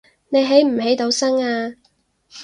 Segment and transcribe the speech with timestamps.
[0.29, 1.75] 你起唔起到身呀